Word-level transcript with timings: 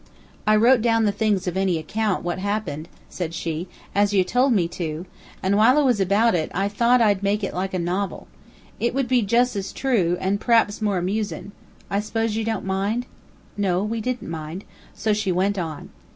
"I 0.47 0.55
wrote 0.55 0.81
down 0.81 1.03
the 1.05 1.11
things 1.11 1.45
of 1.45 1.55
any 1.55 1.77
account 1.77 2.23
what 2.23 2.39
happened," 2.39 2.87
said 3.07 3.35
she, 3.35 3.67
"as 3.93 4.13
you 4.13 4.23
told 4.23 4.51
me 4.51 4.67
to, 4.69 5.05
and 5.43 5.55
while 5.57 5.77
I 5.77 5.83
was 5.83 5.99
about 5.99 6.33
it, 6.33 6.49
I 6.55 6.67
thought 6.69 7.01
I'd 7.03 7.21
make 7.21 7.43
it 7.43 7.53
like 7.53 7.75
a 7.75 7.77
novel. 7.77 8.27
It 8.79 8.95
would 8.95 9.07
be 9.07 9.21
jus' 9.21 9.55
as 9.55 9.71
true, 9.71 10.17
and 10.19 10.41
p'r'aps 10.41 10.81
more 10.81 10.97
amusin'. 10.97 11.51
I 11.87 11.99
suppose 11.99 12.35
you 12.35 12.43
don't 12.43 12.65
mind?" 12.65 13.05
No, 13.55 13.83
we 13.83 14.01
didn't 14.01 14.27
mind. 14.31 14.63
So 14.95 15.13
she 15.13 15.31
went 15.31 15.59
on. 15.59 15.91